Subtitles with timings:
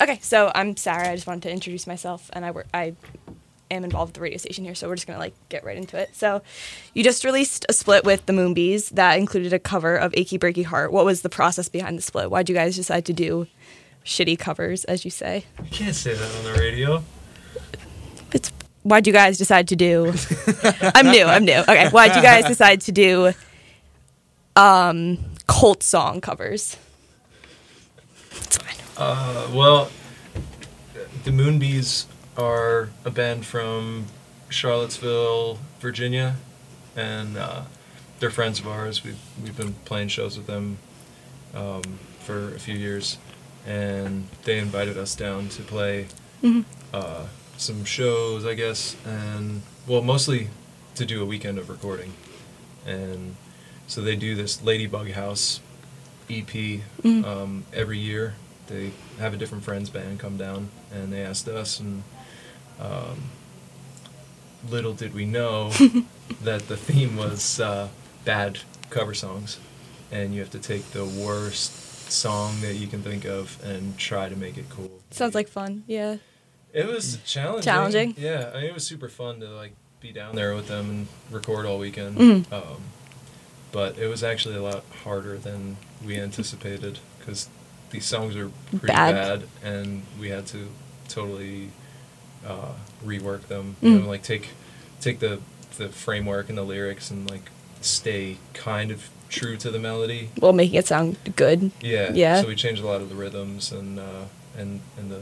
[0.00, 1.10] okay, so I'm Sarah.
[1.10, 2.66] I just wanted to introduce myself, and I work.
[2.72, 2.94] I
[3.70, 5.98] am involved with the radio station here, so we're just gonna like get right into
[5.98, 6.10] it.
[6.14, 6.42] So,
[6.94, 10.64] you just released a split with the Moonbees that included a cover of "Achy Breaky
[10.64, 12.30] Heart." What was the process behind the split?
[12.30, 13.46] Why'd you guys decide to do
[14.04, 15.44] shitty covers, as you say?
[15.62, 17.02] You can't say that on the radio.
[18.32, 18.50] It's
[18.82, 20.12] why'd you guys decide to do?
[20.94, 21.24] I'm new.
[21.24, 21.58] I'm new.
[21.60, 23.32] Okay, why'd you guys decide to do
[24.56, 26.76] um cult song covers?
[28.98, 29.90] Uh, well,
[31.24, 34.06] the Moonbees are a band from
[34.48, 36.36] Charlottesville, Virginia,
[36.96, 37.62] and uh,
[38.18, 39.04] they're friends of ours.
[39.04, 40.78] We've we've been playing shows with them
[41.54, 41.82] um,
[42.20, 43.18] for a few years,
[43.66, 46.06] and they invited us down to play
[46.42, 46.64] Mhm.
[46.92, 50.48] uh, some shows, I guess, and well, mostly
[50.96, 52.14] to do a weekend of recording,
[52.86, 53.36] and
[53.86, 55.60] so they do this Ladybug House
[56.28, 57.24] EP Mhm.
[57.24, 58.34] um, every year.
[58.68, 62.02] They have a different friends band come down, and they asked us, and
[62.80, 63.22] um,
[64.68, 65.70] little did we know
[66.42, 67.88] that the theme was uh,
[68.24, 68.58] bad
[68.90, 69.58] cover songs,
[70.12, 74.28] and you have to take the worst song that you can think of and try
[74.28, 74.90] to make it cool.
[75.10, 75.84] Sounds like fun.
[75.86, 76.16] Yeah.
[76.72, 77.62] It was challenging.
[77.62, 78.14] Challenging?
[78.18, 81.08] Yeah, I mean, it was super fun to like be down there with them and
[81.30, 82.16] record all weekend.
[82.18, 82.52] Mhm.
[82.52, 82.82] Um,
[83.72, 87.48] but it was actually a lot harder than we anticipated because
[87.90, 89.14] these songs are pretty Bad.
[89.14, 90.68] bad, and we had to
[91.08, 91.70] totally
[92.46, 92.72] uh,
[93.04, 93.76] rework them.
[93.82, 93.92] Mm.
[93.92, 94.48] You know, like take
[95.00, 95.40] take the
[95.76, 100.30] the framework and the lyrics and like stay kind of true to the melody.
[100.38, 101.70] while making it sound good.
[101.80, 102.12] Yeah.
[102.12, 102.42] Yeah.
[102.42, 104.24] So we changed a lot of the rhythms and uh,
[104.56, 105.20] and and the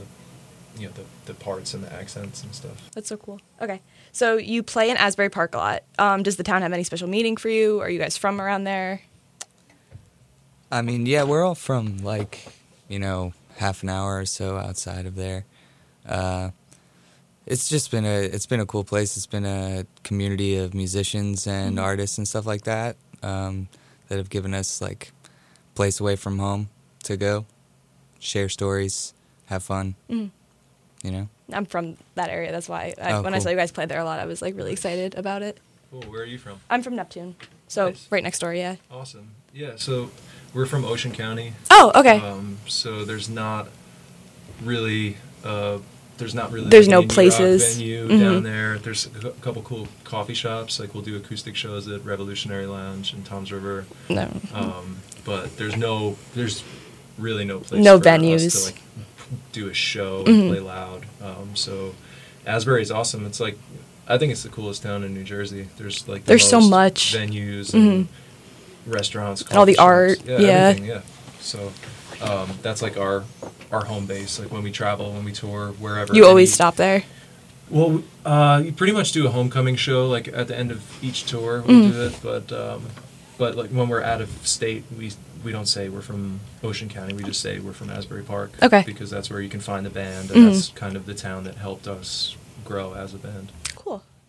[0.79, 2.91] you know the, the parts and the accents and stuff.
[2.95, 3.41] That's so cool.
[3.61, 3.81] Okay.
[4.13, 5.83] So you play in Asbury Park a lot.
[5.99, 7.81] Um, does the town have any special meaning for you?
[7.81, 9.03] Are you guys from around there?
[10.71, 12.47] I mean, yeah, we're all from like,
[12.89, 15.45] you know, half an hour or so outside of there.
[16.07, 16.51] Uh,
[17.47, 19.17] it's just been a it's been a cool place.
[19.17, 21.83] It's been a community of musicians and Mhm.
[21.83, 23.69] artists and stuff like that um,
[24.09, 26.69] that have given us like a place away from home
[27.05, 27.47] to go,
[28.19, 29.15] share stories,
[29.47, 29.95] have fun.
[30.11, 30.31] Mm.
[31.05, 32.51] You know, I'm from that area.
[32.51, 34.43] That's why I, Oh, when I saw you guys play there a lot, I was
[34.43, 35.59] like really excited about it.
[35.93, 36.03] Cool.
[36.03, 36.59] Where are you from?
[36.69, 37.37] I'm from Neptune,
[37.69, 38.09] so Nice.
[38.11, 38.53] right next door.
[38.53, 38.77] Yeah.
[38.91, 39.31] Awesome.
[39.57, 39.73] Yeah.
[39.77, 40.11] So
[40.53, 41.55] we're from Ocean County.
[41.71, 42.21] Oh, okay.
[42.21, 43.69] Um, so there's not
[44.63, 45.79] really uh,
[46.19, 47.77] there's not really There's like no an indie rock places.
[47.77, 48.21] venue Mhm.
[48.21, 48.79] down there.
[48.79, 50.79] There's a couple cool coffee shops.
[50.79, 53.87] Like we'll do acoustic shows at Revolutionary Lounge and Toms River.
[54.11, 54.29] no.
[54.53, 56.63] Um, but there's no there's
[57.19, 58.61] really no place No venues.
[58.61, 58.83] to like
[59.53, 61.07] do a show and play loud.
[61.23, 61.95] Um, so
[62.47, 63.25] Asbury is awesome.
[63.25, 63.59] It's like
[64.07, 65.69] I think it's the coolest town in New Jersey.
[65.79, 67.15] There's like the There's so much.
[67.15, 68.09] venues and Mhm.
[68.87, 70.35] Restaurants, And all the art, yeah.
[70.39, 71.01] everything, yeah.
[71.41, 71.73] So
[72.23, 73.25] um, that's like our
[73.73, 74.39] our home base.
[74.39, 76.15] Like when we travel, when we tour, wherever.
[76.15, 77.03] You always stop there.
[77.71, 81.25] well, uh, you pretty much do a homecoming show like at the end of each
[81.25, 81.63] tour.
[81.67, 81.93] We'll Mm.
[81.93, 82.87] do it, but um,
[83.39, 85.13] but like when we're out of state, we
[85.45, 87.13] we don't say we're from Ocean County.
[87.15, 88.53] We just say we're from Asbury Park.
[88.63, 88.83] Okay.
[88.87, 90.53] Because that's where you can find the band, and Mhm.
[90.53, 93.53] that's kind of the town that helped us grow as a band.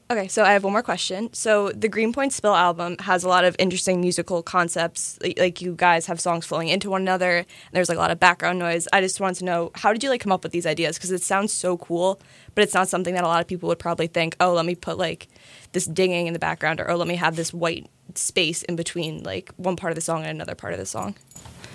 [0.09, 1.33] Okay, so I have one more question.
[1.33, 5.19] So the Greenpoint Spill album has a lot of interesting musical concepts.
[5.21, 7.39] Like, like you guys have songs flowing into one another.
[7.39, 8.87] And there's like a lot of background noise.
[8.93, 10.97] I just wanted to know how did you like come up with these ideas?
[10.97, 12.21] Because it sounds so cool,
[12.55, 14.37] but it's not something that a lot of people would probably think.
[14.39, 15.27] Oh, let me put like
[15.73, 19.23] this dinging in the background, or oh, let me have this white space in between
[19.23, 21.15] like one part of the song and another part of the song.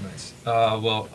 [0.02, 0.32] Nice.
[0.46, 1.10] Uh, well,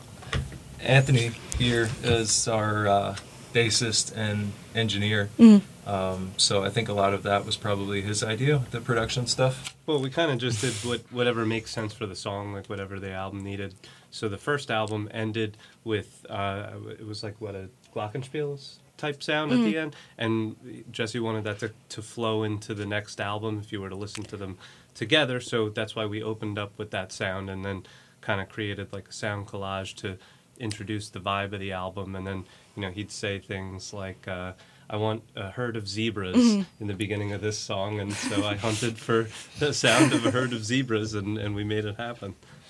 [0.81, 3.15] Anthony here is our uh,
[3.53, 5.29] bassist and engineer.
[5.37, 5.61] Mhm.
[5.85, 9.73] Um, so I think a lot of that was probably his idea, the production stuff.
[9.85, 12.99] Well, we kind of just did what, whatever makes sense for the song, like whatever
[12.99, 13.73] the album needed.
[14.11, 18.59] So the first album ended with uh, it was like what a glockenspiel
[18.97, 23.21] type sound at the end, and Jesse wanted that to, to flow into the next
[23.21, 24.57] album if you were to listen to them
[24.95, 25.39] together.
[25.39, 27.85] So that's why we opened up with that sound, and then
[28.21, 30.17] kind of created like a sound collage to
[30.59, 32.15] introduce the vibe of the album.
[32.15, 32.45] And then
[32.75, 34.27] you know he'd say things like.
[34.27, 34.53] Uh,
[34.89, 36.37] I want a herd of zebras
[36.79, 39.27] in the beginning of this song, and so I hunted for
[39.59, 42.35] the sound of a herd of zebras, and, and we made it happen.